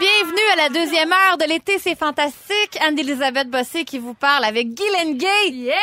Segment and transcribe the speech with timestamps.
[0.00, 2.78] Bienvenue à la deuxième heure de l'été, c'est fantastique.
[2.80, 5.50] Anne-Elisabeth Bossé qui vous parle avec Guylaine Gay.
[5.50, 5.74] Yeah!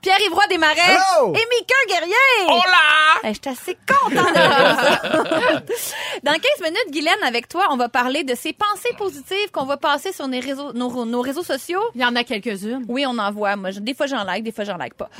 [0.00, 0.74] Pierre-Yves Roy Desmarais.
[0.86, 1.34] Hello!
[1.34, 2.14] Et Mika Guerrier.
[2.46, 3.18] Hola!
[3.24, 6.22] je suis assez contente de.
[6.24, 9.76] Dans 15 minutes, Guylaine, avec toi, on va parler de ces pensées positives qu'on va
[9.76, 11.82] passer sur nos réseaux, nos, nos réseaux sociaux.
[11.96, 12.84] Il y en a quelques-unes.
[12.88, 13.56] Oui, on en voit.
[13.56, 15.10] Moi, je- des fois, j'en like, des fois, j'en like pas.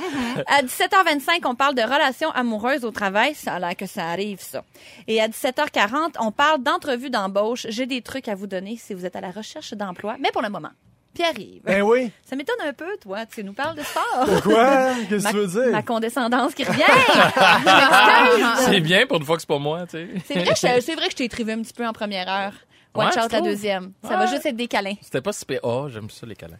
[0.47, 3.35] À 17h25, on parle de relations amoureuses au travail.
[3.35, 4.63] Ça a l'air que ça arrive, ça.
[5.07, 7.65] Et à 17h40, on parle d'entrevues d'embauche.
[7.69, 10.15] J'ai des trucs à vous donner si vous êtes à la recherche d'emploi.
[10.19, 10.69] Mais pour le moment,
[11.13, 11.61] Pierre-Yves.
[11.63, 12.11] Ben oui.
[12.23, 13.25] Ça m'étonne un peu, toi.
[13.25, 14.41] Tu nous parles de sport.
[14.43, 14.91] Quoi?
[15.09, 15.71] Qu'est-ce que tu veux dire?
[15.71, 16.83] ma condescendance qui revient.
[18.65, 20.07] C'est bien pour une fois que c'est pas moi, tu sais.
[20.25, 22.29] c'est vrai, que je- c'est vrai que je t'ai écrivé un petit peu en première
[22.29, 22.53] heure.
[22.95, 23.93] Watch Ouais, out la deuxième.
[24.03, 24.15] Ça Ouais.
[24.17, 24.95] va juste être des câlins.
[25.01, 25.59] C'était pas si pire.
[25.63, 26.57] Oh, j'aime ça, les câlins.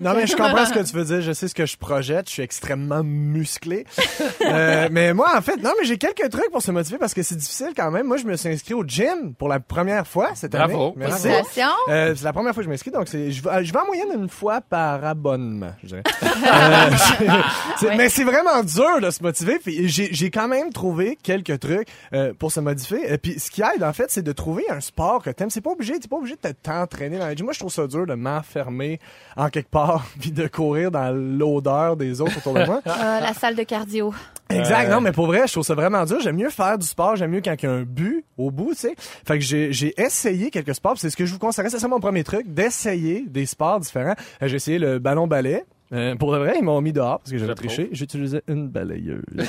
[0.00, 1.20] Non, mais je comprends ce que tu veux dire.
[1.20, 2.26] Je sais ce que je projette.
[2.28, 3.84] Je suis extrêmement musclé.
[4.42, 7.22] Euh, mais moi, en fait, non, mais j'ai quelques trucs pour se motiver parce que
[7.22, 8.06] c'est difficile quand même.
[8.06, 10.72] Moi, je me suis inscrit au gym pour la première fois cette Bravo.
[10.86, 10.92] année.
[10.96, 11.28] Merci.
[11.28, 11.68] Félicitations.
[11.88, 13.86] Euh, c'est la première fois que je m'inscris, donc c'est, je, vais, je vais en
[13.86, 16.02] moyenne une fois par abonnement, je dirais.
[16.22, 16.90] Euh,
[17.78, 17.96] c'est- Ouais.
[17.96, 19.58] Mais c'est vraiment dur de se motiver.
[19.62, 23.12] Puis j'ai, j'ai quand même trouvé quelques trucs euh, pour se motiver.
[23.12, 25.50] Et puis ce qui aide, en fait, c'est de trouver un sport que t'aimes.
[25.50, 27.44] C'est pas obligé, t'es pas obligé de t'entraîner dans la gym.
[27.44, 29.00] Moi, je trouve ça dur de m'enfermer
[29.36, 29.89] en quelque part
[30.20, 32.80] puis de courir dans l'odeur des autres autour de moi.
[32.86, 34.14] Euh, la salle de cardio.
[34.48, 34.90] Exact.
[34.90, 36.20] Non, mais pour vrai, je trouve ça vraiment dur.
[36.20, 37.16] J'aime mieux faire du sport.
[37.16, 38.94] J'aime mieux quand il y a un but au bout, tu sais.
[38.98, 40.94] Fait que j'ai, essayé quelques sports.
[40.98, 41.70] C'est ce que je vous conseillerais.
[41.70, 44.16] C'est ça mon premier truc, d'essayer des sports différents.
[44.42, 45.64] Euh, J'ai essayé le ballon balai.
[45.92, 47.88] Euh, pour de vrai, ils m'ont mis dehors parce que j'avais triché.
[47.92, 49.22] J'utilisais une balayeuse.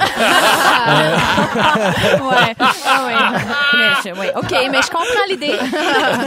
[2.22, 2.56] Ouais.
[2.60, 3.14] Ah ouais.
[3.74, 4.32] Mais je- ouais.
[4.36, 5.54] OK, mais je comprends l'idée.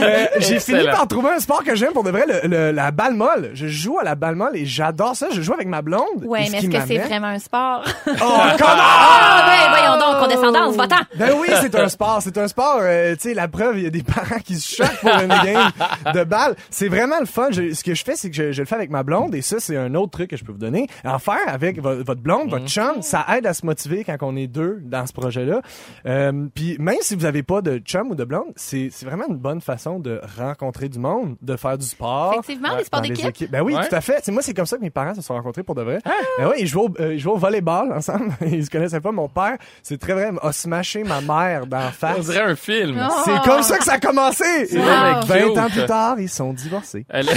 [0.01, 2.91] Euh, j'ai fini par trouver un sport que j'aime pour de vrai, le, le- la
[2.91, 3.51] balle molle.
[3.53, 5.27] Je joue à la balle molle et j'adore ça.
[5.31, 6.23] Je joue avec ma blonde.
[6.23, 7.83] Ouais, mais est-ce que c'est vraiment un sport?
[8.07, 8.11] Oh,
[8.57, 8.71] comment?
[8.77, 11.01] Ah, ben, voyons donc, condescendance, va-t'en.
[11.15, 12.19] Ben oui, c'est un sport.
[12.21, 12.79] C'est un sport.
[12.81, 15.27] euh, tu sais, la preuve, il y a des parents qui se choquent pour une
[15.27, 15.71] game
[16.13, 16.55] de balle.
[16.69, 17.47] C'est vraiment le fun.
[17.51, 19.35] Je- ce que je fais, c'est que je, je le fais avec ma blonde.
[19.35, 20.87] Et ça, c'est un autre truc que je peux vous donner.
[21.03, 24.35] En faire avec vo- votre blonde, votre chum, ça aide à se motiver quand on
[24.35, 25.61] est deux dans ce projet-là.
[26.05, 29.25] Euh, Puis même si vous avez pas de chum ou de blonde, c'est c'est vraiment
[29.29, 32.33] une bonne façon de rencontrer du monde, de faire du sport.
[32.33, 33.29] Effectivement, sports dans les d'équipe.
[33.29, 33.51] équipes.
[33.51, 33.87] Ben oui, Ouais.
[33.87, 34.19] tout à fait.
[34.23, 35.99] C'est moi, c'est comme ça que mes parents se sont rencontrés pour de vrai.
[36.37, 38.29] Ben oui, ils jouaient au, euh, ils jouaient au volleyball ensemble.
[38.45, 39.11] ils se connaissaient pas.
[39.11, 42.15] Mon père, c'est très vrai, a smashé ma mère d'en face.
[42.17, 42.97] On dirait un film.
[43.09, 43.13] Oh.
[43.25, 44.43] C'est comme ça que ça a commencé.
[44.69, 45.57] Et vraiment 20 cute.
[45.57, 47.05] ans plus tard, ils sont divorcés.
[47.09, 47.27] Elle,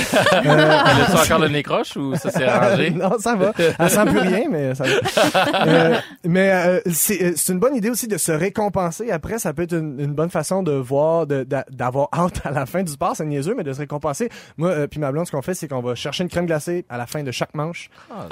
[0.45, 2.91] elle a encore le nez croche ou ça s'est arrangé?
[2.97, 3.53] non, ça va.
[3.79, 4.91] Elle sent plus rien, mais ça va.
[5.69, 9.11] Euh, mais euh, c'est euh, c'est une bonne idée aussi de se récompenser.
[9.11, 12.51] Après, ça peut être une, une bonne façon de voir, de- d'a- d'avoir hâte à
[12.51, 13.15] la fin du sport.
[13.17, 14.29] C'est niaiseux, mais de se récompenser.
[14.57, 16.85] Moi, euh, puis ma blonde, ce qu'on fait, c'est qu'on va chercher une crème glacée
[16.89, 17.91] à la fin de chaque manche.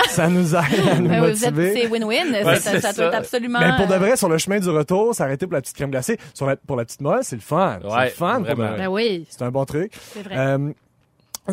[0.08, 0.60] Ça nous aide
[0.90, 1.80] à nous Ben oui, vous êtes- motiver.
[1.82, 2.44] C'est win-win.
[2.44, 3.58] Ouais, ça, c'est ça doit être absolument.
[3.60, 5.90] Mais pour de euh, vrai, sur le chemin du retour, s'arrêter pour la petite crème
[5.90, 6.18] glacée.
[6.34, 7.78] Sur la- pour la petite molle, c'est le fun.
[7.82, 8.40] c'est le fun.
[8.40, 8.68] vraiment.
[8.68, 8.76] vrai.
[8.78, 9.26] Ben oui.
[9.28, 9.92] C'est un bon truc.
[10.14, 10.56] C'est vrai.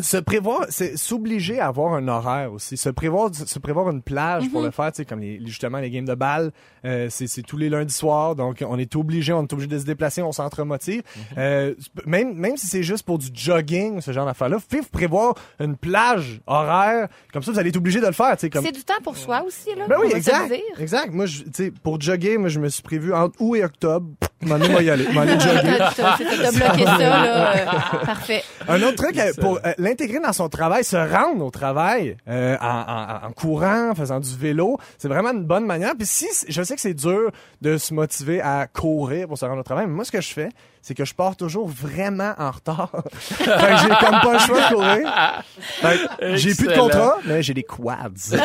[0.00, 2.76] Se prévoir, c'est s'obliger à avoir un horaire aussi.
[2.76, 5.90] Se prévoir, se prévoir une plage pour le faire, tu sais, comme les, justement les
[5.90, 6.50] games de balle,
[6.84, 9.78] euh, c'est, c'est tous les lundis soirs, donc on est obligé, on est obligé de
[9.78, 11.02] se déplacer, on s'entremotive.
[11.38, 11.74] Euh,
[12.06, 16.40] même, même si c'est juste pour du jogging, ce genre d'affaires-là, faut prévoir une plage
[16.46, 18.64] horaire, comme ça vous allez être obligé de le faire, tu sais, comme.
[18.64, 19.86] C'est du temps pour soi aussi, là.
[19.88, 20.52] Ben on oui, exact.
[20.78, 21.12] Exact.
[21.12, 24.08] Moi, tu sais, pour jogger, moi, je me suis prévu entre août et octobre.
[24.42, 25.06] M'en aller.
[25.12, 25.78] M'en aller jogger.
[25.96, 26.16] T'as
[26.52, 27.56] bloqué ça, là.
[27.56, 27.64] euh,
[28.04, 28.42] parfait.
[28.68, 32.56] Un autre truc euh, pour euh, l'intégrer dans son travail, se rendre au travail euh,
[32.60, 32.66] en,
[33.22, 35.94] en- en courant, en faisant du vélo, c'est vraiment une bonne manière.
[35.96, 37.30] Puis si je sais que c'est dur
[37.60, 40.32] de se motiver à courir pour se rendre au travail, mais moi ce que je
[40.32, 40.48] fais,
[40.82, 42.90] c'est que je pars toujours vraiment en retard.
[43.20, 45.42] fait que j'ai comme pas le choix de courir.
[45.60, 48.36] Fait que j'ai plus de contrat, mais j'ai des quads.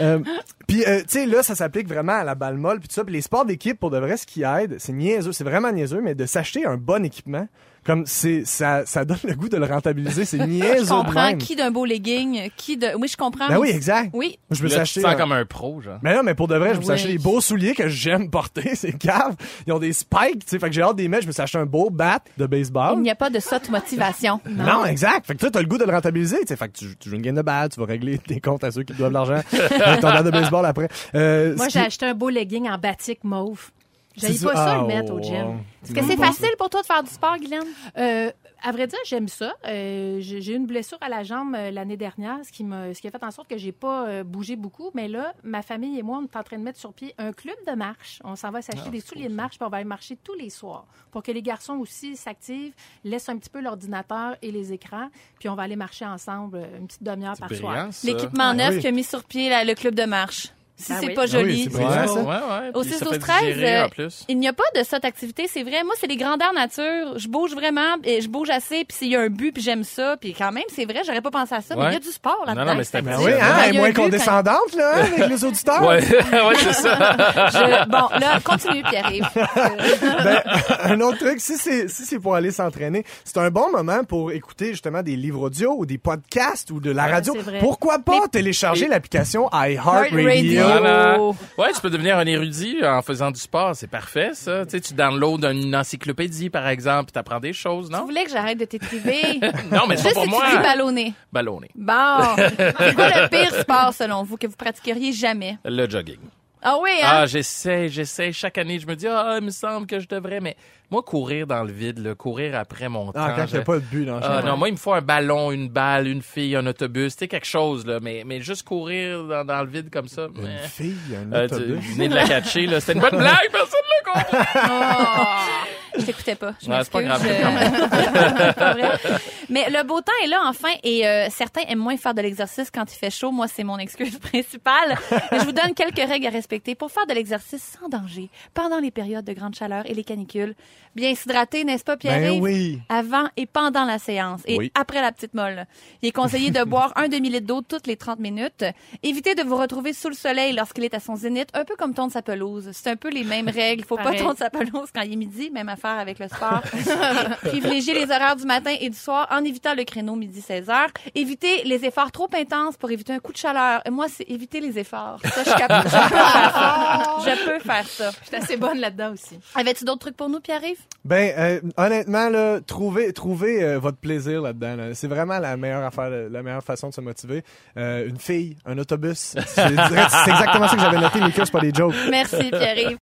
[0.00, 0.20] Euh,
[0.66, 3.04] puis euh, tu sais là ça s'applique vraiment à la balle molle puis tout ça
[3.04, 6.00] puis les sports d'équipe pour de vrai ce qui aide c'est niaiseux c'est vraiment niaiseux
[6.00, 7.46] mais de s'acheter un bon équipement
[7.84, 11.28] comme c'est ça ça donne le goût de le rentabiliser c'est niaiseux Je de comprends
[11.28, 11.38] même.
[11.38, 12.88] qui d'un beau legging, qui de.
[12.98, 13.48] Oui, je comprends.
[13.48, 14.38] ben oui exact Oui.
[14.50, 15.98] je me sens un- comme un pro, genre.
[16.02, 16.94] mais non, mais pour de vrai, je me suis Oui.
[16.94, 19.34] acheté des beaux souliers que j'aime porter, c'est cave.
[19.66, 21.22] Ils ont des spikes, tu sais, fait que j'ai hâte des mettre.
[21.22, 22.94] Je me suis acheté un beau bat de baseball.
[22.96, 24.40] Il n'y a pas de sotte motivation.
[24.50, 25.26] Non, exact.
[25.26, 26.38] Fait que toi, t'as le goût de le rentabiliser.
[26.40, 26.56] tu sais.
[26.56, 28.70] Fait que tu, tu joues une game de balle, tu vas régler tes comptes à
[28.70, 29.40] ceux qui te doivent l'argent.
[29.52, 30.88] avec ton bat de baseball après.
[31.14, 33.70] Euh, Moi, j'ai qui- acheté un beau legging en batik mauve.
[34.16, 35.60] J'aille pas ça Ah, le mettre au oh, gym.
[35.82, 37.62] Est-ce que c'est facile pour toi de faire du sport, Guylaine?
[37.96, 38.30] Euh,
[38.62, 39.54] à vrai dire, j'aime ça.
[39.66, 42.92] Euh, j'ai j'ai eu une blessure à la jambe euh, l'année dernière, ce qui, m'a,
[42.92, 44.90] ce qui a fait en sorte que j'ai pas euh, bougé beaucoup.
[44.94, 47.32] Mais là, ma famille et moi, on est en train de mettre sur pied un
[47.32, 48.20] club de marche.
[48.24, 50.50] On s'en va s'acheter des souliers de marche, puis on va aller marcher tous les
[50.50, 52.74] soirs pour que les garçons aussi s'activent,
[53.04, 55.08] laissent un petit peu l'ordinateur et les écrans,
[55.38, 57.72] puis on va aller marcher ensemble une petite demi-heure par soir.
[57.72, 57.90] brillant.
[58.04, 58.80] L'équipement neuf oui.
[58.80, 60.52] qui a mis sur pied le club de marche.
[60.80, 61.14] Si Ah c'est oui.
[61.14, 61.68] pas Ah oui, joli.
[61.68, 62.70] Ouais, ouais, ouais.
[62.74, 64.24] Au Puis 6 ça 12 fait 13, digérer, euh, en plus.
[64.28, 65.82] il n'y a pas de cette activité, c'est vrai.
[65.84, 67.18] Moi, c'est les grandeurs nature.
[67.18, 69.84] Je bouge vraiment, et je bouge assez, puis s'il y a un but, puis j'aime
[69.84, 72.00] ça, puis quand même, c'est vrai, j'aurais pas pensé à ça, mais il y a
[72.00, 72.64] du sport là-dedans.
[72.64, 74.92] Non, non, mais c'est Ben oui, hein, elle y est a moins quand- condescendante, là,
[74.96, 75.82] hein, avec les auditeurs.
[75.86, 77.16] Ouais, ouais, c'est ça.
[77.52, 79.26] Je- Bon, là, continue, Pierre-Yves.
[80.24, 80.42] Ben,
[80.84, 84.32] un autre truc, si c'est si c'est pour aller s'entraîner, c'est un bon moment pour
[84.32, 87.34] écouter justement des livres audio ou des podcasts ou de la radio.
[87.60, 90.62] Pourquoi pas télécharger l'application iHeartRadio?
[90.78, 91.18] Voilà.
[91.58, 93.74] Ouais, tu peux devenir un érudit en faisant du sport.
[93.74, 94.64] C'est parfait, ça.
[94.64, 98.04] Tu sais, tu downloads une encyclopédie, par exemple, puis t'apprends des choses, Tu non?
[98.04, 99.40] voulais que j'arrête de t'étriver?
[99.70, 100.44] Non, mais c'est Juste pas si pour moi.
[100.50, 101.14] tu dis ballonner.
[101.32, 101.70] Ballonner.
[101.74, 102.18] Bon.
[102.36, 105.58] C'est quoi le pire sport, selon vous, que vous pratiqueriez jamais?
[105.64, 106.18] Le jogging.
[106.62, 107.08] Ah oui, hein?
[107.10, 108.32] Ah, j'essaie, j'essaie.
[108.32, 110.56] Chaque année, je me dis, ah, il me semble que je devrais, mais
[110.90, 113.36] moi, courir dans le vide, là, courir après mon Ah, temps.
[113.36, 114.46] quand je- pas de but dans le Ah, champ.
[114.48, 117.28] non, moi, il me faut un ballon, une balle, une fille, un autobus, tu sais,
[117.28, 117.98] quelque chose, là.
[118.00, 120.26] Mais, mais juste courir dans, dans le vide comme ça.
[120.34, 121.84] Une mais- fille, un Euh, tu- autobus.
[121.94, 122.80] venez de la catcher, là.
[122.80, 125.50] C'était une bonne blague, personne ne l'a compris.
[125.98, 126.54] Je t'écoutais pas.
[126.62, 128.74] Je Ouais, c'est pas grave, Euh, pas.
[129.50, 132.70] Mais le beau temps est là enfin et euh, certains aiment moins faire de l'exercice
[132.70, 133.32] quand il fait chaud.
[133.32, 134.96] Moi, c'est mon excuse principale.
[135.32, 138.78] Mais je vous donne quelques règles à respecter pour faire de l'exercice sans danger pendant
[138.78, 140.54] les périodes de grande chaleur et les canicules.
[140.94, 142.18] Bien s'hydrater, n'est-ce pas, Pierre?
[142.20, 142.80] Ben oui.
[142.88, 144.72] Avant et pendant la séance et Oui.
[144.74, 145.66] après la petite molle.
[146.02, 148.64] Il est conseillé de boire un demi-litre d'eau toutes les 30 minutes.
[149.02, 151.94] Évitez de vous retrouver sous le soleil lorsqu'il est à son zénith, un peu comme
[151.94, 152.70] tondre sa pelouse.
[152.72, 153.82] C'est un peu les mêmes règles.
[153.82, 156.60] Il faut pas tondre sa pelouse quand il est midi, même affaire avec le sport.
[157.42, 160.88] Privilégiez les horaires du matin et du soir en évitant le créneau midi 16h.
[161.14, 163.80] Évitez les efforts trop intenses pour éviter un coup de chaleur.
[163.86, 165.20] Et moi, c'est éviter les efforts.
[165.22, 165.88] Ça, je, suis capable.
[165.88, 167.20] je peux faire ça.
[167.24, 168.10] Je peux faire ça.
[168.22, 169.38] Je suis assez bonne là-dedans aussi.
[169.54, 170.86] Avais-tu d'autres trucs pour nous, Pierre-Yves?
[171.04, 174.76] Ben, euh, honnêtement, là, trouvez, trouvez euh, votre plaisir là-dedans.
[174.76, 174.94] là.
[174.94, 177.42] C'est vraiment la meilleure affaire, la meilleure façon de se motiver.
[177.76, 179.34] Euh, une fille, un autobus.
[179.54, 181.94] C'est exactement ça que j'avais noté, Mika, c'est pas des jokes.
[182.10, 182.98] Merci, Pierre-Yves.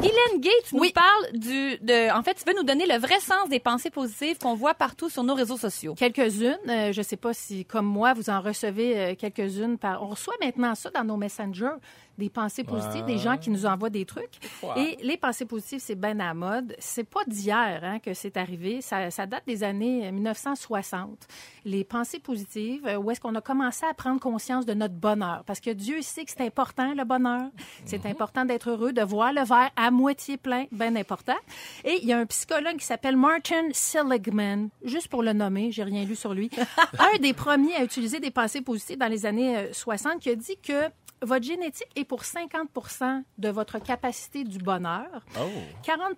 [0.00, 3.48] Guylaine Gates nous parle du, de, en fait, tu veux nous donner le vrai sens
[3.48, 5.94] des pensées positives qu'on voit partout sur nos réseaux sociaux.
[5.94, 6.58] Quelques-unes.
[6.68, 9.78] Euh, je ne sais pas si, comme moi, vous en recevez euh, quelques-unes.
[9.78, 10.02] Par...
[10.02, 11.76] On reçoit maintenant ça dans nos messengers,
[12.18, 14.38] des pensées positives, des gens qui nous envoient des trucs.
[14.76, 16.74] Et les pensées positives, c'est bien à la mode.
[16.78, 18.80] C'est pas d'hier hein, que c'est arrivé.
[18.80, 21.26] Ça, ça date des années euh, 1960.
[21.64, 25.42] Les pensées positives, euh, où est-ce qu'on a commencé à prendre conscience de notre bonheur?
[25.46, 27.50] Parce que Dieu sait que c'est important, le bonheur.
[27.84, 31.36] C'est important d'être heureux, de voir le verre à moitié plein, bien important.
[31.84, 35.82] Et il y a un psychologue qui s'appelle Martin Seligman, juste pour le nommer, j'ai
[35.82, 36.50] rien lu sur lui,
[36.98, 40.34] un des premiers à utiliser des pensées positives dans les années euh, 60, qui a
[40.34, 40.88] dit que
[41.24, 45.06] votre génétique est pour 50% de votre capacité du bonheur.
[45.38, 45.48] Oh.
[45.82, 46.12] 40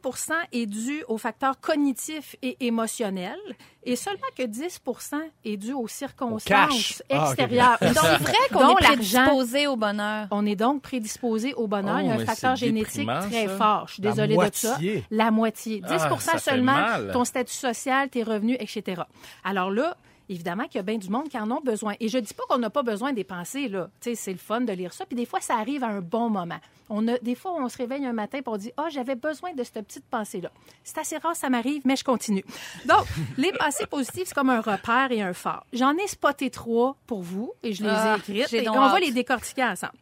[0.53, 3.39] est dû aux facteurs cognitifs et émotionnels
[3.85, 5.15] et seulement que 10%
[5.45, 7.29] est dû aux circonstances Ah, ok.
[7.29, 7.79] extérieures.
[7.81, 10.27] Donc, c'est vrai qu'on est prédisposé au bonheur.
[10.31, 11.97] On est donc prédisposé au bonheur.
[11.99, 13.57] Oh, Il y a un mais facteur génétique très ça.
[13.57, 13.85] fort.
[13.89, 14.69] Je suis désolée de ça.
[14.71, 15.05] moitié.
[15.11, 15.81] La moitié.
[15.81, 19.03] 10 Ah, seulement, ton statut social, tes revenus, etc.
[19.45, 19.97] Alors là,
[20.29, 21.95] évidemment qu'il y a bien du monde qui en ont besoin.
[22.01, 23.89] Et je dis pas qu'on n'a pas besoin des pensées, là.
[24.01, 25.07] Tu sais, c'est le fun de lire ça.
[25.07, 26.59] Puis des fois, ça arrive à un bon moment.
[26.89, 29.53] On a, des fois, on se réveille un matin et on dit, ah, j'avais besoin
[29.55, 30.51] de cette petite pensée-là.
[30.85, 32.45] C'est assez rare, ça m'arrive, mais je continue.
[32.87, 33.05] Donc,
[33.39, 35.67] les pensées positives, c'est comme un repère et un phare.
[35.73, 38.49] J'en ai spoté trois pour vous et je les Ah, ai écrites.
[38.51, 39.95] j'ai Et on va les décortiquer ensemble.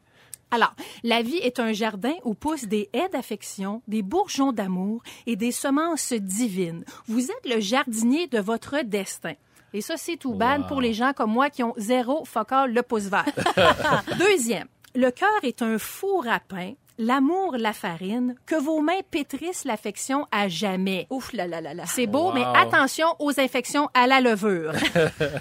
[0.50, 5.36] Alors, la vie est un jardin où poussent des haies d'affection, des bourgeons d'amour et
[5.36, 6.84] des semences divines.
[7.08, 9.32] Vous êtes le jardinier de votre destin.
[9.72, 12.82] Et ça, c'est tout bad pour les gens comme moi qui ont zéro focal le
[12.82, 13.24] pouce vert.
[14.18, 19.64] Deuxième, le cœur est un four à pain, l'amour la farine, que vos mains pétrissent
[19.64, 21.08] l'affection à jamais.
[21.10, 21.82] Ouf là là là là.
[21.86, 22.34] C'est beau, Wow.
[22.34, 24.72] mais attention aux infections à la levure.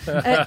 [0.09, 0.43] Euh,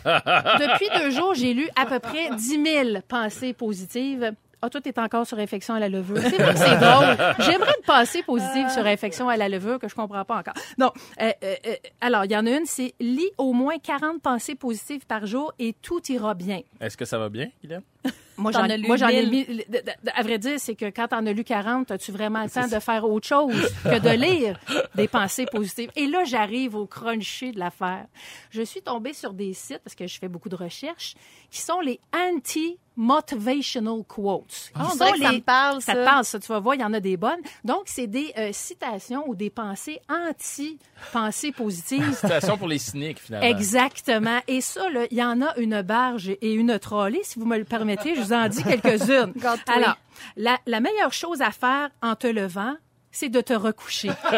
[0.58, 4.32] depuis deux jours, j'ai lu à peu près 10 000 pensées positives.
[4.66, 6.18] Ah, toi, t'es encore sur infection à la levure.
[6.18, 7.16] C'est vrai que c'est drôle.
[7.38, 10.54] J'aimerais une pensée positive sur infection à la levure que je comprends pas encore.
[10.76, 10.90] Non.
[11.20, 14.56] euh, euh, euh, alors, il y en a une, c'est lis au moins 40 pensées
[14.56, 16.62] positives par jour et tout ira bien.
[16.80, 17.82] Est-ce que ça va bien, Guylaine?
[18.38, 19.64] Moi, j'en, as lu moi, j'en ai mille.
[19.68, 20.10] mis.
[20.14, 22.78] à vrai dire, c'est que quand t'en as lu 40, as-tu vraiment le temps de
[22.80, 24.58] faire autre chose que de lire
[24.94, 25.90] des pensées positives?
[25.96, 28.06] Et là, j'arrive au crunchy de l'affaire.
[28.50, 31.14] Je suis tombée sur des sites, parce que je fais beaucoup de recherches,
[31.50, 34.70] qui sont les anti-motivational quotes.
[34.74, 35.98] Ah, on que ça me parle, Ça ça.
[35.98, 36.38] te parle, ça.
[36.38, 37.40] Tu vas voir, il y en a des bonnes.
[37.64, 42.12] Donc, c'est des euh, citations ou des pensées anti-pensées positives.
[42.20, 43.46] Citation pour les cyniques, finalement.
[43.46, 44.40] Exactement.
[44.48, 47.20] Et ça, il y en a une barge et une trolley.
[47.22, 49.32] Si vous me le permettez, je vous en dis quelques-unes.
[49.68, 49.96] Alors,
[50.36, 52.76] la, la meilleure chose à faire en te levant,
[53.16, 54.10] c'est de te recoucher.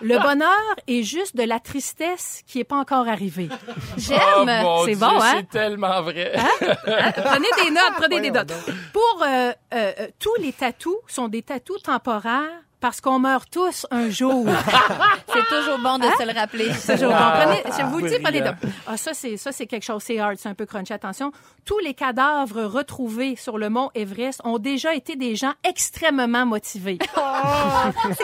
[0.00, 0.50] le bonheur
[0.88, 3.48] est juste de la tristesse qui est pas encore arrivée.
[3.96, 4.50] J'aime.
[4.64, 5.34] Oh, C'est bon, hein?
[5.36, 6.32] C'est tellement vrai.
[6.60, 8.52] Prenez des notes, prenez des notes.
[8.92, 9.52] Pour euh, euh,
[10.00, 14.44] euh, tous les tatous sont des tatous temporaires parce qu'on meurt tous un jour.
[15.32, 16.70] C'est toujours bon de se le rappeler.
[16.74, 17.30] C'est toujours bon.
[17.40, 18.42] Prenez- je vous le dis, prenez.
[18.86, 20.92] Ah, ça, c'est, ça, c'est quelque chose, c'est hard, c'est un peu crunchy.
[20.92, 21.32] Attention.
[21.64, 26.98] Tous les cadavres retrouvés sur le mont Everest ont déjà été des gens extrêmement motivés.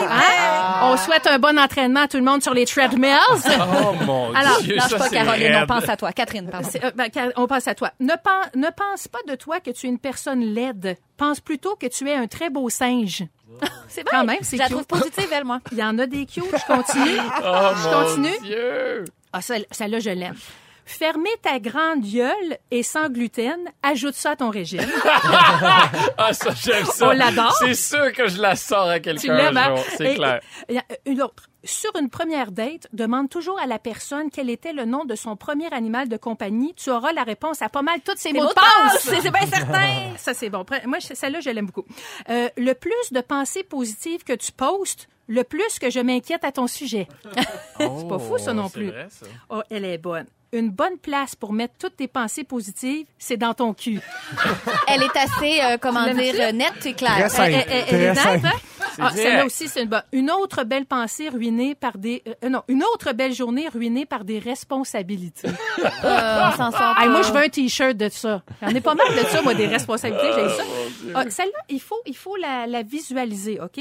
[0.00, 0.80] Hein?
[0.82, 3.16] On souhaite un bon entraînement à tout le monde sur les treadmills.
[3.60, 6.12] Oh mon Alors, Dieu, Lâche ça pas, Caroline, on pense à toi.
[6.12, 6.68] Catherine, pardon.
[6.82, 7.90] Euh, ben, on pense à toi.
[8.00, 10.96] Ne, pen- ne pense pas de toi que tu es une personne laide.
[11.16, 13.24] Pense plutôt que tu es un très beau singe.
[13.88, 14.76] C'est Quand même, c'est Je la cute.
[14.76, 15.60] trouve positive, elle, moi.
[15.72, 16.44] Il y en a des cute.
[16.52, 17.18] Je continue.
[17.44, 18.38] Oh Je mon continue?
[18.42, 19.04] Dieu.
[19.32, 20.36] Ah, celle- celle-là, je l'aime.
[20.90, 24.80] Fermer ta grande gueule et sans gluten, ajoute ça à ton régime.
[26.18, 27.08] Ah, ça, j'aime ça.
[27.08, 27.54] On l'adore.
[27.60, 29.76] C'est sûr que je la sors à quelqu'un un hein?
[29.76, 29.84] jour.
[29.96, 30.40] C'est clair.
[30.68, 30.80] et- et-
[31.10, 31.44] une autre.
[31.64, 35.36] Sur une première date, demande toujours à la personne quel était le nom de son
[35.36, 36.74] premier animal de compagnie.
[36.74, 39.02] Tu auras la réponse à pas mal toutes ces mots mots de de passe, passe.
[39.22, 40.16] c'est- bien certain.
[40.18, 40.64] Ça, c'est bon.
[40.86, 41.84] Moi, je- celle-là, je l'aime beaucoup.
[42.28, 46.52] Euh, le plus de pensées positives que tu postes, le plus que je m'inquiète à
[46.52, 47.06] ton sujet.
[47.78, 48.90] c'est pas fou, ça, non Oh, c'est plus.
[48.90, 49.26] vrai, ça.
[49.48, 50.26] Oh, elle est bonne.
[50.52, 54.00] Une bonne place pour mettre toutes tes pensées positives, c'est dans ton cul.
[54.88, 57.18] Elle est assez, euh, comment dire, euh, nette et claire.
[57.18, 57.50] Très simple.
[57.52, 58.50] Elle, elle- elle est nette, hein?
[58.96, 60.02] C'est Ah, celle-là aussi, c'est une bonne.
[60.10, 62.24] Une autre belle pensée ruinée par des...
[62.44, 65.48] euh, non, une autre belle journée ruinée par des responsabilités.
[66.04, 67.08] Euh, on s'en sort Hey, pas.
[67.08, 68.42] moi, je veux un T-shirt de ça.
[68.60, 70.30] J'en ai pas mal de ça, moi, des responsabilités.
[70.34, 70.62] J'ai ça.
[71.14, 73.80] Ah, Celle-là, il faut, il faut la, la visualiser, OK?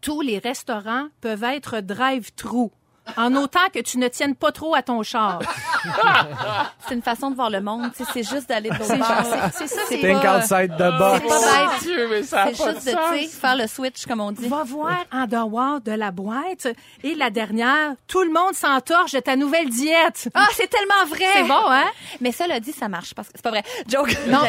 [0.00, 2.70] Tous les restaurants peuvent être drive-through.
[3.16, 5.40] En autant que tu ne tiennes pas trop à ton char.
[6.88, 7.90] C'est une façon de voir le monde.
[7.96, 9.08] tu sais, C'est juste d'aller de l'autre C'est bord.
[9.54, 11.20] c'est- ça, c'est Think pas- outside the Oh box.
[11.22, 12.24] C'est pas bête.
[12.24, 14.48] ça C'est pas juste de de, tu sais, faire le switch, comme on dit.
[14.48, 16.66] Va voir en dehors de la boîte.
[17.02, 20.28] Et la dernière, tout le monde s'entorche de ta nouvelle diète.
[20.34, 21.26] Ah, c'est tellement vrai!
[21.34, 21.84] C'est bon, hein?
[22.20, 23.14] Mais ça, l'a dit, ça marche.
[23.14, 23.62] Parce que c'est pas vrai.
[23.88, 24.16] Joke.
[24.28, 24.40] Non.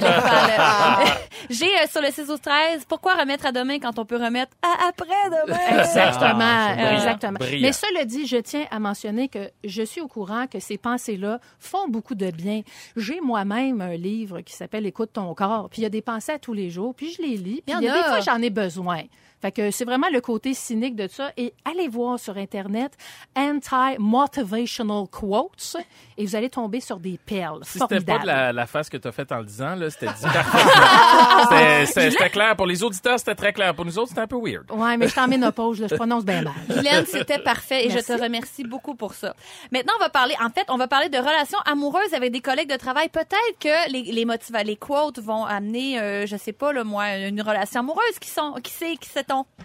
[1.49, 4.51] J'ai euh, sur le 6 au 13, pourquoi remettre à demain quand on peut remettre
[4.61, 5.05] à après
[5.45, 5.79] demain?
[5.83, 7.37] Exactement, Ah, exactement.
[7.39, 7.61] brillant.
[7.67, 11.39] Mais cela dit, je tiens à mentionner que je suis au courant que ces pensées-là
[11.59, 12.61] font beaucoup de bien.
[12.95, 16.33] J'ai moi-même un livre qui s'appelle Écoute ton corps, puis il y a des pensées
[16.33, 18.41] à tous les jours, puis je les lis, puis Il y a des fois j'en
[18.41, 19.03] ai besoin.
[19.41, 21.31] Fait que c'est vraiment le côté cynique de ça.
[21.37, 22.93] Et allez voir sur Internet
[23.35, 25.77] anti-motivational quotes
[26.17, 27.59] et vous allez tomber sur des perles.
[27.63, 30.07] Si c'était pas de la, la face que t'as faite en le disant, là, c'était
[30.07, 30.13] dit.
[31.85, 32.55] C'était- clair.
[32.55, 33.73] Pour les auditeurs, c'était très clair.
[33.75, 34.69] Pour nous autres, c'était un peu weird.
[34.71, 36.53] Ouais, mais je suis en ménopause, là, je prononce bien mal.
[36.69, 38.05] Guylaine, c'était parfait et Merci.
[38.09, 39.33] je te remercie beaucoup pour ça.
[39.71, 42.69] Maintenant, on va parler, en fait, on va parler de relations amoureuses avec des collègues
[42.71, 43.09] de travail.
[43.09, 47.15] Peut-être que les, les motiva- les quotes vont amener, euh, je sais pas, là, moi,
[47.17, 48.01] une relation amoureuse.
[48.19, 49.09] Qui sont, qui c'est, qui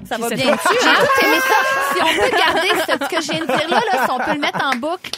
[0.05, 0.37] Ça va bien.
[0.45, 0.57] J'ai hein?
[0.59, 1.95] tout aimé ça.
[1.95, 4.19] Si on peut garder ce, ce que je viens de dire là, là, si on
[4.19, 5.11] peut le mettre en boucle,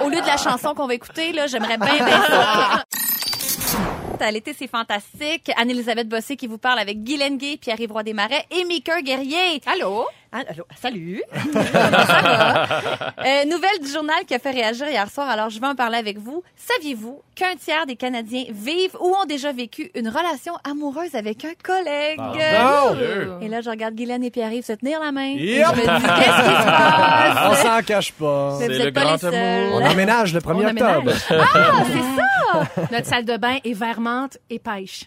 [0.00, 2.84] au lieu de la chanson qu'on va écouter, là, j'aimerais bien, bien ça.
[4.20, 5.50] À l'été, c'est fantastique.
[5.56, 9.62] Anne-Elisabeth Bossé qui vous parle avec Guylaine Gay, Pierre-Yves Roy Desmarais et Mika Guerrier.
[9.64, 10.06] Allô?
[10.32, 11.22] Ah, allô, salut.
[11.52, 11.64] Comment
[12.06, 12.66] ça va?
[13.26, 15.96] Euh, nouvelle du journal qui a fait réagir hier soir, alors je vais en parler
[15.98, 16.44] avec vous.
[16.56, 21.50] Saviez-vous qu'un tiers des Canadiens vivent ou ont déjà vécu une relation amoureuse avec un
[21.64, 22.18] collègue?
[22.18, 22.96] Pardon.
[23.40, 25.34] Et là, je regarde Guylaine et Pierre-Yves se tenir la main.
[25.36, 25.66] Et Yep.
[25.66, 27.38] je me dis, qu'est-ce qui se passe?
[27.50, 28.56] On s'en cache pas.
[28.60, 29.80] C'est le pas grand amour.
[29.82, 31.12] On emménage le 1er On octobre.
[31.52, 32.86] Ah, c'est ça!
[32.90, 35.04] Notre salle de bain est vermente et pêche.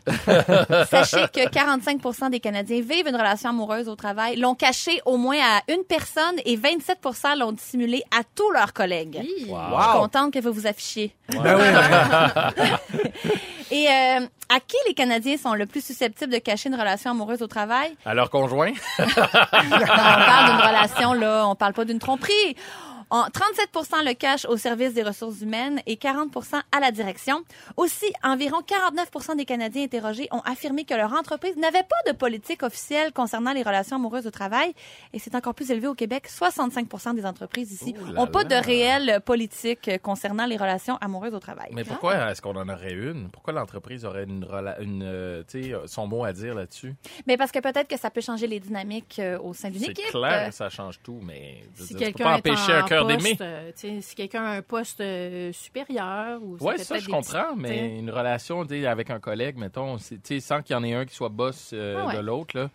[0.89, 5.37] Sachez que 45% des Canadiens vivent une relation amoureuse au travail, l'ont caché au moins
[5.37, 9.19] à une personne et 27% l'ont dissimulé à tous leurs collègues.
[9.23, 9.47] Je suis
[9.93, 11.15] contente que vous vous affichiez.
[11.29, 12.69] Ben oui,
[13.71, 17.41] Et euh, à qui les Canadiens sont le plus susceptibles de cacher une relation amoureuse
[17.41, 17.95] au travail?
[18.05, 18.71] À leur conjoint?
[18.99, 22.55] Non, on parle d'une relation, là, on parle pas d'une tromperie.
[23.13, 27.43] En 37% le cash au service des ressources humaines et 40% à la direction.
[27.77, 32.63] Aussi, environ 49 des Canadiens interrogés ont affirmé que leur entreprise n'avait pas de politique
[32.63, 34.73] officielle concernant les relations amoureuses au travail.
[35.13, 36.27] Et c'est encore plus élevé au Québec.
[36.27, 38.59] 65 des entreprises ici n'ont pas là.
[38.59, 41.69] de réelle politique euh, concernant les relations amoureuses au travail.
[41.71, 43.29] Mais pourquoi est-ce qu'on en aurait une?
[43.29, 44.47] Pourquoi l'entreprise aurait une,
[44.79, 46.95] une euh, sais, son mot à dire là-dessus?
[47.27, 49.91] Mais parce que peut-être que ça peut changer les dynamiques euh, au sein d'une C'est
[49.91, 50.07] équipe.
[50.07, 53.02] clair Euh, que ça change tout, mais je Si quelqu'un pas empêcher en un cœur
[53.03, 53.37] poste, d'aimer.
[53.41, 57.99] euh, si quelqu'un a un poste euh, supérieur ou Oui, ça, je comprends, petits- mais
[57.99, 61.71] une relation avec un collègue, mettons, sans qu'il y en ait un qui soit boss
[61.73, 62.15] euh, Ah ouais.
[62.15, 62.69] de l'autre, là.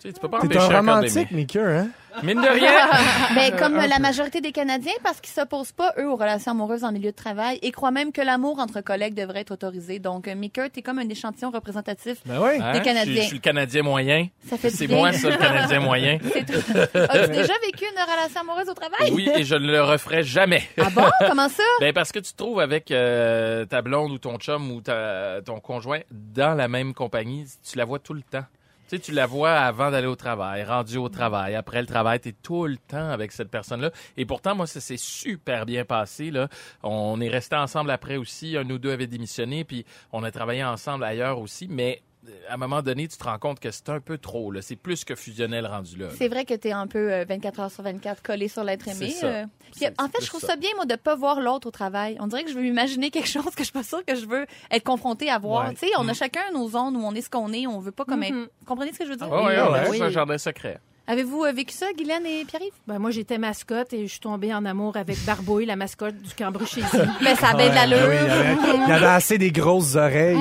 [0.00, 1.30] Tu sais, tu peux pas T'es empêcher un romantique.
[1.30, 1.88] Mika, hein?
[2.22, 2.72] Mine de rien.
[3.34, 6.90] Ben, comme la majorité des Canadiens, parce qu'ils s'opposent pas, eux, aux relations amoureuses en
[6.90, 9.98] milieu de travail et croient même que l'amour entre collègues devrait être autorisé.
[10.00, 12.18] Donc, euh, Mika, t'es comme un échantillon représentatif.
[12.26, 12.58] Ben oui.
[12.60, 12.72] Hein?
[12.72, 13.04] Des Je Canadiens.
[13.12, 14.26] suis- Je suis le Canadien moyen.
[14.48, 14.96] Ça fait C'est du bien.
[14.96, 16.18] moi, ça, le Canadien moyen.
[16.32, 16.52] C'est tout.
[16.98, 19.12] As-tu déjà vécu une relation amoureuse au travail?
[19.12, 20.62] Oui, et je ne le referai jamais.
[20.78, 21.04] Ah bon?
[21.28, 21.62] Comment ça?
[21.80, 25.40] Ben parce que tu te trouves avec euh, ta blonde ou ton chum ou ta,
[25.44, 28.44] ton conjoint dans la même compagnie, tu la vois tout le temps.
[28.90, 32.30] Tu tu la vois avant d'aller au travail, rendu au travail, après le travail, tu
[32.30, 33.92] es tout le temps avec cette personne-là.
[34.16, 36.32] Et pourtant, moi, ça s'est super bien passé.
[36.32, 36.48] Là.
[36.82, 38.56] On est resté ensemble après aussi.
[38.56, 41.68] Un ou deux avaient démissionné, puis on a travaillé ensemble ailleurs aussi.
[41.70, 42.02] Mais
[42.48, 44.50] à un moment donné, tu te rends compte que c'est un peu trop.
[44.52, 44.60] là.
[44.62, 46.06] C'est plus que fusionnel rendu là.
[46.16, 49.10] C'est vrai que t'es un peu euh, 24 heures sur 24 collé sur l'être aimé.
[49.10, 49.26] C'est ça.
[49.26, 49.44] euh.
[49.72, 50.48] Puis, C'est- en fait, je trouve ça.
[50.48, 52.16] ça bien, moi, de pas voir l'autre au travail.
[52.20, 54.26] On dirait que je veux imaginer quelque chose que je suis pas sûre que je
[54.26, 55.68] veux être confrontée à voir.
[55.68, 55.74] Ouais.
[55.74, 57.66] Tu sais, on a chacun nos zones où on est ce qu'on est.
[57.66, 58.32] On veut pas comme être...
[58.34, 58.48] Mhm.
[58.60, 59.30] Vous comprenez ce que je veux dire?
[59.30, 59.88] Ouais, ouais, ouais.
[59.96, 60.78] c'est un jardin secret.
[61.10, 62.72] Avez-vous euh, vécu ça, Guylaine et Pierre-Yves?
[62.86, 66.32] Ben, moi, j'étais mascotte et je suis tombée en amour avec Barbouille, la mascotte du
[66.34, 66.96] Cambrouche ici.
[67.20, 67.98] Mais ça a bien de Ouais, l'allure.
[67.98, 70.38] ben oui, il, y avait, il y avait assez des grosses oreilles.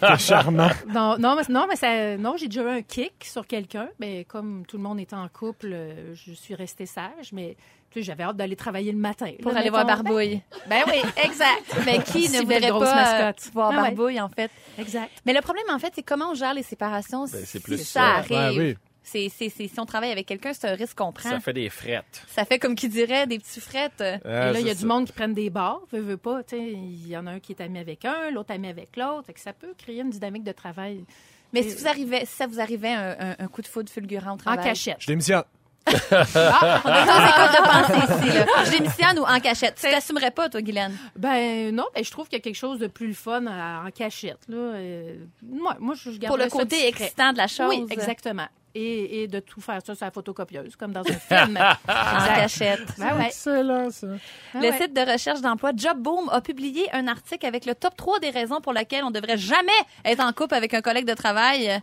[0.00, 0.68] C'est charmant.
[0.88, 3.88] Non, non, mais, non, mais ça, non, j'ai déjà eu un kick sur quelqu'un.
[3.98, 7.32] Mais comme tout le monde était en couple, euh, je suis restée sage.
[7.32, 7.56] Mais
[7.90, 9.30] tu sais, j'avais hâte d'aller travailler le matin.
[9.42, 9.84] Pour là, aller voir.
[9.84, 10.40] Barbouille.
[10.70, 11.76] Ben oui, exact.
[11.86, 12.94] Mais qui Si ne voudrait pas euh,
[13.28, 13.50] mascotte.
[13.52, 13.82] voir Ah ouais.
[13.88, 14.50] Barbouille, en fait?
[14.78, 15.10] Exact.
[15.26, 17.78] Mais le problème, en fait, c'est comment on gère les séparations Ben, c'est si plus
[17.78, 18.36] ça ça.
[18.36, 18.58] arrive?
[18.58, 18.76] Ouais, oui.
[19.04, 21.30] C'est, c'est, c'est- si on travaille avec quelqu'un, c'est un risque qu'on prend.
[21.30, 22.22] Ça fait des frettes.
[22.28, 24.00] Ça fait comme qui dirait des petits frettes.
[24.00, 24.86] Euh, Et là, il y a c'est du ça.
[24.86, 26.42] monde qui prennent des bars, veut, veut pas.
[26.44, 28.96] tu sais, Il y en a un qui est ami avec un, l'autre ami avec
[28.96, 29.24] l'autre.
[29.26, 31.04] Fait que ça peut créer une dynamique de travail
[31.52, 34.30] Mais si vous arrivez, si ça vous arrivait un, un- un coup de foudre fulgurant
[34.30, 34.64] au en travail.
[34.64, 34.96] cachette.
[35.00, 35.42] Je démissionne.
[36.12, 38.46] Ah, on a deux écoles de pensée ici, là.
[38.64, 39.74] Je démissionne ou en cachette.
[39.74, 40.96] Tu t'assumerais pas, toi, Guylaine?
[41.16, 43.82] Ben non, ben, je trouve qu'il y a quelque chose de plus le fun à-
[43.86, 44.38] en cachette.
[44.48, 44.56] Là.
[44.56, 47.68] Euh, moi, moi, je garde Pour le côté excitant de la chose.
[47.68, 48.46] Oui, exactement.
[48.74, 51.04] Et, et de tout faire ça sur la photocopieuse, comme dans un
[51.44, 51.58] film.
[51.58, 52.80] En cachette.
[52.98, 53.26] Ben ouais.
[53.26, 54.06] Excellent, ça.
[54.06, 54.78] Ben Le ouais.
[54.80, 58.30] site de recherche d'emploi Job Boom a publié un article avec le top 3 des
[58.30, 59.70] raisons pour lesquelles on devrait jamais
[60.06, 61.80] être en couple avec un collègue de travail.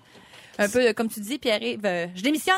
[0.59, 2.55] Un peu euh, comme tu dis, Pierre-Yves, euh, je démissionne.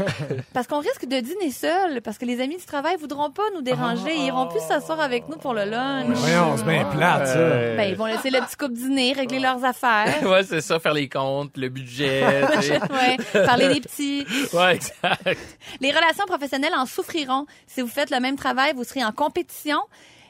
[0.54, 3.60] parce qu'on risque de dîner seul, parce que les amis du travail voudront pas nous
[3.60, 4.14] déranger.
[4.16, 6.06] Ils iront plus s'asseoir avec nous pour le lunch.
[6.08, 7.36] Mais voyons, c'est bien plate, ça.
[7.36, 10.22] Euh, Ben, ils vont laisser le petit couple dîner, régler leurs affaires.
[10.22, 12.22] ouais, c'est ça, faire les comptes, le budget.
[12.42, 14.26] ouais, parler des petits.
[14.54, 15.38] ouais, exact.
[15.80, 17.46] Les relations professionnelles en souffriront.
[17.66, 19.78] Si vous faites le même travail, vous serez en compétition.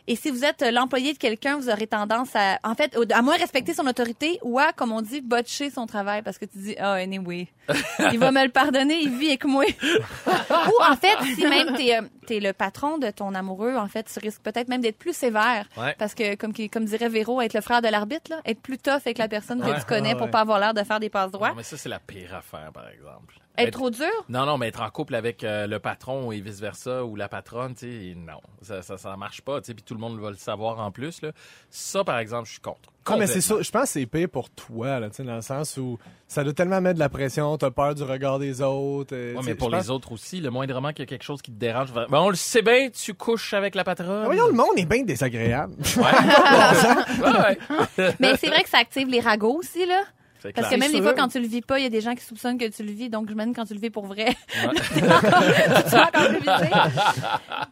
[0.08, 3.22] Et si vous êtes euh, l'employé de quelqu'un, vous aurez tendance à, en fait, à
[3.22, 6.58] moins respecter son autorité ou à, comme on dit, botcher son travail parce que tu
[6.58, 7.48] dis, ah, anyway,
[8.12, 9.64] il va me le pardonner, il vit avec moi.
[10.26, 14.04] ou en fait, si même t'es, euh, t'es le patron de ton amoureux, en fait,
[14.12, 15.66] tu risques peut-être même d'être plus sévère.
[15.76, 15.94] Ouais.
[15.98, 19.18] Parce que, comme, dirait Véro, être le frère de l'arbitre, là, être plus tough avec
[19.18, 19.78] la personne que Ouais.
[19.80, 21.50] tu connais Ouais, pour pas avoir l'air de faire des passes droits.
[21.50, 23.38] Non, mais ça, c'est la pire affaire, par exemple.
[23.58, 24.06] Être trop dur?
[24.30, 27.74] Non, non, mais être en couple avec euh, le patron et vice-versa, ou la patronne,
[27.74, 30.30] tu sais, non, ça, ça, ça marche pas, tu sais, puis tout le monde va
[30.30, 31.32] le savoir en plus, là.
[31.68, 32.91] Ça, par exemple, je suis contre.
[33.06, 33.56] Ah, mais c'est ça.
[33.60, 36.44] Je pense que c'est pire pour toi, là, tu sais, dans le sens où ça
[36.44, 39.14] doit tellement mettre de la pression, t'as peur du regard des autres.
[39.14, 41.42] euh, Ouais, mais pour pense- les autres aussi, le moindrement qu'il y a quelque chose
[41.42, 44.24] qui te dérange, ben, on le sait bien, tu couches avec la patronne.
[44.24, 45.74] Voyons, le monde est bien désagréable.
[45.96, 46.02] Ouais,
[47.98, 48.14] ouais.
[48.20, 50.02] Mais c'est vrai que ça active les ragots aussi, là.
[50.42, 50.70] Parce clair.
[50.70, 52.24] que même des fois, quand tu le vis pas, il y a des gens qui
[52.24, 53.08] soupçonnent que tu le vis.
[53.08, 54.26] Donc, je mène quand tu le vis pour vrai.
[54.26, 54.80] Ouais.
[55.90, 56.48] tu encore plus.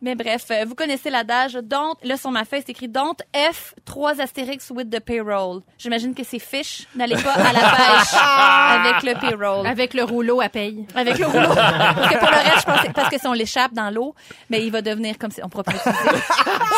[0.02, 1.54] Mais bref, euh, vous connaissez l'adage.
[1.54, 5.60] Don't, là, sur ma feuille, c'est écrit Don't F 3 astérix with the payroll.
[5.78, 6.86] J'imagine que c'est fish.
[6.94, 9.66] N'allez pas à la pêche avec le payroll.
[9.66, 10.86] Avec le rouleau à paye.
[10.94, 11.48] Avec le rouleau.
[11.54, 14.14] Parce que pour le reste, je parce que si on l'échappe dans l'eau,
[14.48, 15.72] mais il va devenir comme si on pourrait pas.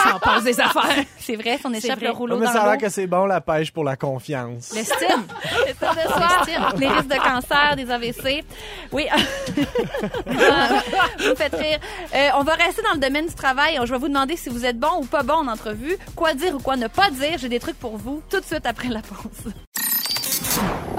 [0.03, 1.05] Ça en passe des affaires.
[1.19, 2.09] C'est vrai, si on échappe vrai.
[2.09, 2.71] le rouleau mais dans ça a l'eau.
[2.73, 4.73] l'air que c'est bon, la pêche pour la confiance.
[4.75, 5.25] L'estime.
[5.95, 6.71] C'est ça de soi.
[6.79, 8.45] Les risques de cancer, des AVC.
[8.93, 9.07] Oui.
[10.27, 11.79] Vous me faites rire.
[12.15, 13.79] Euh, on va rester dans le domaine du travail.
[13.85, 16.55] Je vais vous demander si vous êtes bon ou pas bon en entrevue, quoi dire
[16.55, 17.39] ou quoi ne pas dire?
[17.39, 19.53] J'ai des trucs pour vous tout de suite après la pause.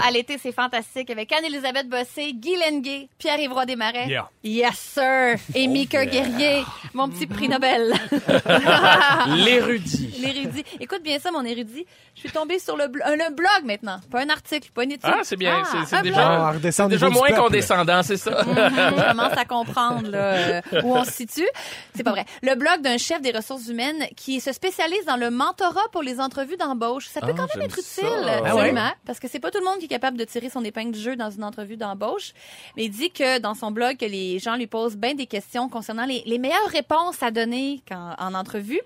[0.06, 4.08] À l'été, c'est fantastique avec Anne-Elisabeth Bossé, Guy Lenguet, Pierre-Yves Desmarais.
[4.08, 4.30] Yeah.
[4.44, 5.36] Yes, sir.
[5.56, 7.94] Et Mika Guerrier, mon petit prix Nobel.
[9.28, 10.14] L'érudit.
[10.20, 10.64] L'érudit.
[10.80, 11.86] Écoute bien ça, mon érudit.
[12.16, 14.00] Je suis tombée sur le, blo- le blog maintenant.
[14.12, 15.10] Pas un article, pas une étude.
[15.12, 15.64] Ah, c'est bien.
[15.72, 16.54] c'est c'est un déjà, Ah,
[16.86, 18.44] au déjà moins condescendant, c'est ça.
[18.46, 21.48] Je commence à comprendre là, euh, où on se situe.
[21.96, 22.26] C'est pas vrai.
[22.42, 26.20] Le blog d'un chef des ressources humaines qui se spécialise dans le mentorat pour les
[26.20, 27.08] entrevues d'embauche.
[27.08, 28.02] Ça peut Ah, quand même être ça.
[28.02, 28.50] utile, Ah ouais?
[28.50, 30.92] absolument, parce que c'est pas tout le monde qui est capable de tirer son épingle
[30.92, 32.34] du jeu dans une entrevue d'embauche.
[32.76, 35.70] Mais il dit que dans son blog que les gens lui posent bien des questions
[35.70, 38.82] concernant les, les meilleures réponses à donner quand, en entrevue.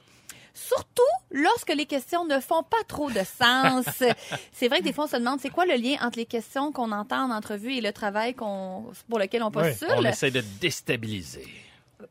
[0.53, 1.01] surtout
[1.31, 3.85] lorsque les questions ne font pas trop de sens.
[4.51, 6.71] c'est vrai que des fois, on se demande c'est quoi le lien entre les questions
[6.71, 9.87] qu'on entend en entrevue et le travail qu'on pour lequel on postule?
[9.97, 11.47] On essaie de déstabiliser.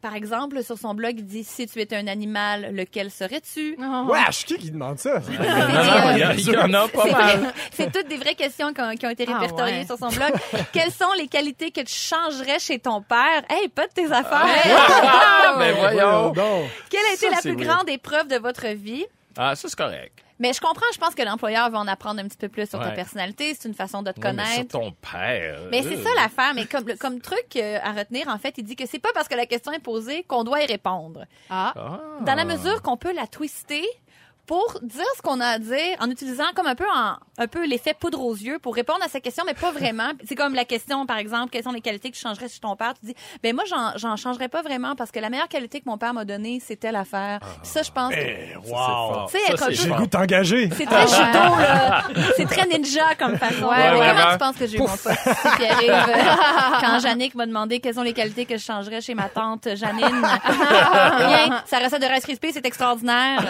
[0.03, 4.07] Par exemple, sur son blog, il dit si tu étais un animal, lequel serais-tu Oh.
[4.11, 5.21] Wesh, qui qui demande ça?
[5.21, 7.39] Non, non, il y, a- il y en a pas C'est mal.
[7.41, 7.53] vrai.
[7.73, 9.87] C'est toutes des vraies questions qui ont, qui ont été Ah, répertoriées ouais.
[9.87, 10.33] sur son blog.
[10.73, 13.43] Quelles sont les qualités que tu changerais chez ton père?
[13.49, 14.45] Hey, pas de tes affaires.
[14.45, 16.33] Ah, ben voyons.
[16.91, 17.69] Quelle a été Ça, la plus weird.
[17.69, 19.05] grande épreuve de votre vie?
[19.39, 20.19] Ah, ça, c'est correct.
[20.39, 22.79] Mais je comprends, je pense que l'employeur va en apprendre un petit peu plus sur
[22.79, 22.95] ta Ouais.
[22.95, 23.55] personnalité.
[23.59, 24.79] C'est une façon de te Ouais, mais sur connaître.
[24.79, 25.61] ton père.
[25.71, 26.53] Mais c'est euh, ça l'affaire.
[26.55, 29.29] Mais comme, comme truc euh, à retenir, en fait, il dit que c'est pas parce
[29.29, 31.25] que la question est posée qu'on doit y répondre.
[31.49, 31.73] Ah.
[31.77, 32.01] Ah.
[32.21, 33.83] Dans la mesure qu'on peut la twister
[34.47, 37.67] pour dire ce qu'on a à dire en utilisant comme un peu en, un peu
[37.67, 40.11] l'effet poudre aux yeux pour répondre à sa question, mais pas vraiment.
[40.29, 42.77] C'est comme la question, par exemple, quelles sont les qualités que tu changerais chez ton
[42.77, 42.95] père?
[43.01, 45.89] Tu dis, ben moi, j'en, j'en changerais pas vraiment parce que la meilleure qualité que
[45.89, 47.41] mon père m'a donnée, c'est telle affaire.
[47.41, 48.77] Puis ça, je pense que Eh, Ça, c'est wow.
[48.77, 49.31] fort.
[49.33, 50.71] Tu sais, J'ai le goût de t'engager.
[50.77, 52.03] c'est très judo, là.
[52.49, 53.67] C'est très ninja comme façon.
[53.67, 56.81] Ouais, Ouais, ouais, comment tu penses que j'ai eu mon poste ici, Pierre-Yves?
[56.81, 60.07] Quand Jannick m'a demandé quelles sont les qualités que je changerais chez ma tante Janine?
[60.47, 61.63] Rien.
[61.67, 63.41] Sa recette de Rice Krispies, c'est extraordinaire.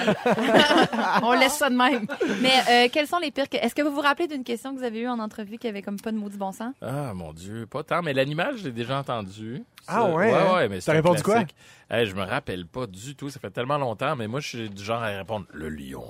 [1.23, 2.07] On laisse ça de même.
[2.41, 3.49] Mais euh, quels sont les pires...
[3.49, 5.69] que- Est-ce que vous vous rappelez d'une question que vous avez eue en entrevue qui
[5.69, 6.73] avait comme pas de maudit bon sens?
[6.83, 8.03] Ah, mon Dieu, pas tant.
[8.03, 9.63] Mais l'animal, je l'ai déjà entendu.
[9.89, 10.55] Ah Ça- ouais, Ouais, hein?
[10.55, 11.43] ouais, mais c'est T'as un répondu quoi?
[11.89, 13.31] Hey, je me rappelle pas du tout.
[13.31, 16.03] Ça fait tellement longtemps, mais moi, je suis du genre à répondre le lion.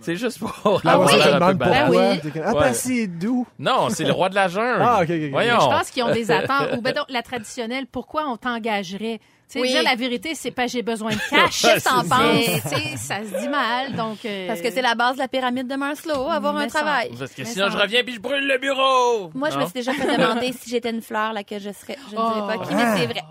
[0.00, 1.54] C'est juste pour ça, l'air je un peu.
[1.54, 1.96] Ben oui.
[2.44, 2.60] Ah, Ouais.
[2.60, 3.46] parce qu'il est doux.
[3.58, 4.82] Non, c'est le roi de la jungle.
[4.82, 5.30] Ah, ok, ok, ok.
[5.30, 5.60] Voyons.
[5.60, 6.70] Je pense qu'ils ont des attentes.
[6.76, 9.20] Ou ben donc, la traditionnelle, pourquoi on t'engagerait?
[9.50, 9.68] Tu sais, Oui.
[9.68, 11.62] dire la vérité, c'est pas j'ai besoin de cash.
[11.62, 12.98] Que t'en penses?
[13.00, 14.24] ça se dit mal, donc...
[14.24, 17.10] euh, Parce que c'est la base de la pyramide de Maslow, avoir un ça- travail.
[17.18, 19.30] Parce que Mais sinon, ça- je reviens puis je brûle le bureau.
[19.34, 21.98] Moi, je me suis déjà fait demander si j'étais une fleur, laquelle je serais.
[22.10, 23.22] Je ne dirais pas qui, mais c'est vrai.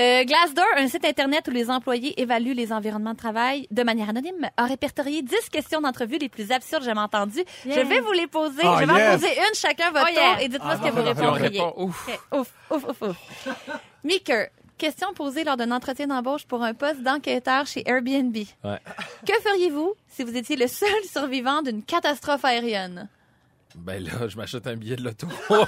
[0.00, 4.08] Euh, Glassdoor, un site Internet où les employés évaluent les environnements de travail de manière
[4.08, 7.44] anonyme, a répertorié 10 questions d'entrevue les plus absurdes jamais entendues.
[7.64, 7.76] Yeah.
[7.82, 8.62] Je vais vous les poser.
[8.64, 9.08] Oh, je vais yes.
[9.08, 10.32] en poser une chacun votre Oh, yeah.
[10.34, 11.60] tour et dites-moi ce que vous répondriez.
[11.60, 12.08] répond, ouf.
[12.32, 13.16] Ouf, ouf, ouf, ouf.
[14.02, 18.36] Meeker, question posée lors d'un entretien d'embauche pour un poste d'enquêteur chez Airbnb.
[18.36, 18.78] Ouais.
[19.26, 23.08] Que feriez-vous si vous étiez le seul survivant d'une catastrophe aérienne?
[23.76, 25.26] Ben là, je m'achète un billet de l'auto.
[25.50, 25.64] J'aime.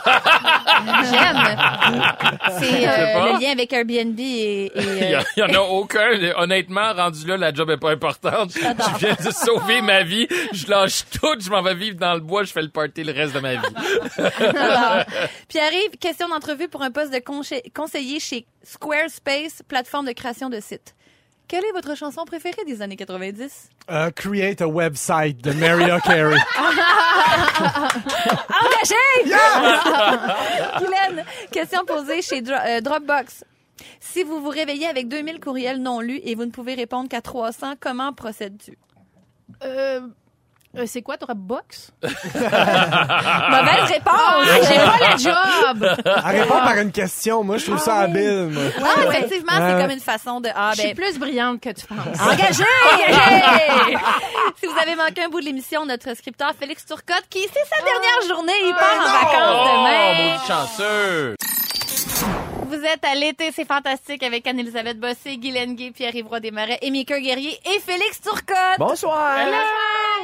[2.61, 6.09] C'est euh, le lien avec Airbnb et, et, Il y, euh, il en a aucun.
[6.37, 8.53] Honnêtement, rendu là, la job est pas importante.
[8.55, 10.29] Je viens de sauver ma vie.
[10.53, 11.35] Je lâche tout.
[11.41, 12.45] Je m'en vais vivre dans le bois.
[12.45, 13.75] Je fais le party le reste de ma vie.
[14.19, 15.05] Alors,
[15.49, 17.21] Pierre-Yves, question d'entrevue pour un poste de
[17.75, 20.95] conseiller chez Squarespace, plateforme de création de sites.
[21.49, 23.71] Quelle est votre chanson préférée des années 90?
[23.91, 26.37] Euh, create a website de Mariah Carey.
[28.51, 28.95] Engagé!
[30.79, 33.45] Guylaine, question posée chez Dro- euh, Dropbox.
[34.01, 37.21] Si vous vous réveillez avec 2000 courriels non lus et vous ne pouvez répondre qu'à
[37.21, 38.77] 300, comment procèdes-tu?
[39.63, 40.01] Euh,
[40.79, 41.93] euh, c'est quoi Dropbox?
[42.03, 42.13] Mauvaise
[42.53, 44.69] Ah, réponse!
[44.69, 45.97] j'ai pas la job!
[46.05, 47.43] Elle répond par une question.
[47.45, 48.49] Moi, je trouve ça habile.
[48.53, 48.63] moi.
[48.83, 50.49] Ah, effectivement, c'est comme une façon de...
[50.55, 52.21] Ah, Je suis ben, plus brillante que tu penses.
[52.21, 52.65] Engagé!
[52.95, 53.97] Engagé!
[54.61, 57.83] si vous avez manqué un bout de l'émission, notre scripteur Félix Turcotte, qui c'est sa
[57.83, 60.33] dernière journée, il part en vacances Oh, demain.
[60.33, 61.37] maudit chanceux.
[62.69, 67.59] Vous êtes à l'été, c'est fantastique avec Anne-Elisabeth Bossé, Guylaine Gay, Pierre-Yves Desmarais, Émile Guerrier
[67.75, 68.79] et Félix Turcotte.
[68.79, 69.37] Bonsoir!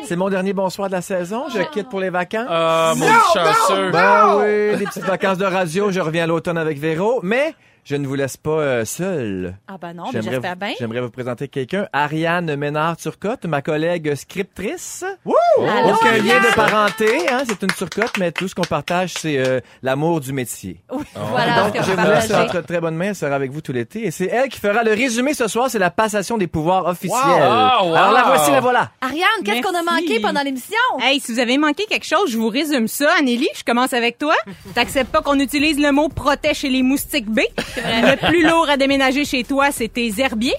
[0.05, 1.45] C'est mon dernier bonsoir de la saison.
[1.49, 2.47] Je quitte pour les vacances.
[2.49, 3.91] Ah, maudit chanceux.
[3.91, 5.91] Ben oui, des petites vacances de radio.
[5.91, 7.55] Je reviens à l'automne avec Véro, mais
[7.85, 9.57] je ne vous laisse pas euh, seul.
[9.69, 10.73] Ah ben non, mais J'aimerais j'espère bien.
[10.79, 11.89] J'aimerais vous présenter quelqu'un.
[11.93, 15.05] Ariane Ménard-Turcotte, ma collègue scriptrice.
[15.27, 16.27] Allô, Aucun Ariane?
[16.27, 20.21] lien de parenté, hein, c'est une turcotte, mais tout ce qu'on partage, c'est euh, l'amour
[20.21, 20.81] du métier.
[21.15, 23.07] Voilà Donc, ce que je vous laisse entre très bonnes mains.
[23.09, 24.07] Elle sera avec vous tout l'été.
[24.07, 25.69] Et c'est elle qui fera le résumé ce soir.
[25.71, 27.19] C'est la passation des pouvoirs officiels.
[27.19, 27.89] Wow.
[27.89, 27.95] Wow.
[27.95, 28.91] Alors la voici, la voilà.
[29.01, 30.77] Ariane, qu'est-ce qu'on a manqué pendant l'émission?
[31.01, 33.09] Hey, si vous avez manqué quelque chose, je vous résume ça.
[33.19, 34.35] Anneli, je commence avec toi.
[34.75, 37.41] T'acceptes pas qu'on utilise le mot protège chez les moustiques B?
[37.77, 40.57] Le plus lourd à déménager chez toi, c'est tes herbiers.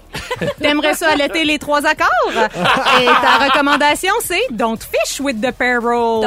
[0.62, 2.10] T'aimerais ça allaiter les trois accords?
[3.02, 6.26] Et ta recommandation, c'est don't fish with the payroll.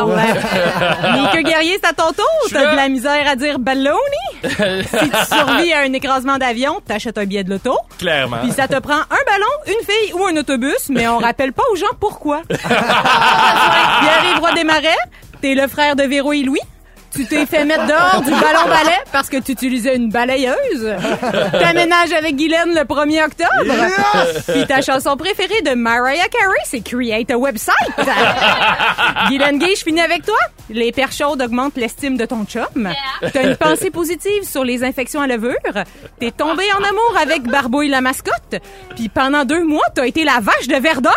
[1.15, 2.27] Nique Guerrier, c'est à ton tour.
[2.51, 3.97] T'as de la misère à dire baloney.
[4.43, 7.77] si tu survis à un écrasement d'avion, t'achètes un billet de l'auto.
[7.99, 8.39] Clairement.
[8.43, 11.65] Puis ça te prend un ballon, une fille ou un autobus, mais on rappelle pas
[11.73, 12.43] aux gens pourquoi.
[12.49, 14.97] Pierre-Yves Roy Desmarais,
[15.41, 16.61] t'es le frère de Véro et Louis.
[17.17, 20.95] Tu t'es fait mettre dehors du ballon balai parce que tu utilisais une balayeuse.
[21.53, 24.43] T'aménages avec Guylaine le 1er octobre.
[24.49, 27.75] Puis ta chanson préférée de Mariah Carey, c'est Create a Website.
[29.29, 30.37] Guylaine Gay, je finis avec toi.
[30.69, 32.91] Les perches chaudes augmentent l'estime de ton chum.
[33.33, 35.55] T'as une pensée positive sur les infections à levure.
[36.21, 38.57] T'es tombé en amour avec Barbouille la mascotte.
[38.95, 41.11] Puis pendant deux mois, t'as été la vache de Verdun.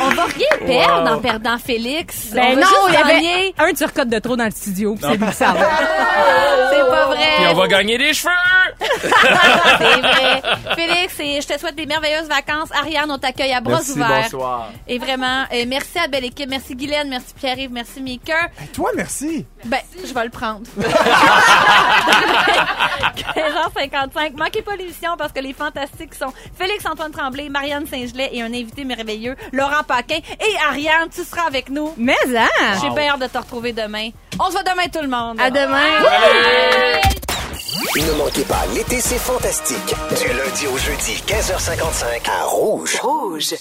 [0.00, 2.30] On va rien perdre en perdant Félix.
[2.32, 3.54] Ben on va non, juste il y avait gagner.
[3.58, 4.94] un turcotte de trop dans le studio.
[4.94, 5.60] puis C'est lui qui s'en va.
[6.72, 7.16] C'est pas vrai.
[7.36, 8.30] Puis on va gagner des cheveux!
[9.00, 10.42] C'est vrai.
[10.74, 12.70] Félix, et je te souhaite des merveilleuses vacances.
[12.72, 14.22] Ariane, on t'accueille à bras Merci, ouverts.
[14.22, 14.68] bonsoir.
[14.88, 16.48] Et vraiment, euh, merci à belle équipe.
[16.48, 18.50] Merci Guylaine, merci Pierre-Yves, merci Mika.
[18.72, 19.46] Toi, merci.
[19.64, 20.60] Ben, je vais le prendre.
[23.34, 24.36] 15h55.
[24.36, 28.84] Manquez pas l'émission parce que les fantastiques sont Félix-Antoine Tremblay, Marianne Saint-Gelais et un invité
[28.84, 30.16] merveilleux, Laurent Paquin.
[30.40, 31.92] Et Ariane, tu seras avec nous.
[31.96, 32.78] Mais hein!
[32.80, 34.10] J'ai bien hâte de te retrouver demain.
[34.38, 35.40] On se voit demain tout le monde.
[35.40, 35.80] À demain.
[37.74, 39.94] Ne manquez pas, l'été, c'est fantastique.
[40.20, 43.00] Du lundi au jeudi, 15h55 à Rouge.
[43.02, 43.54] Rouge.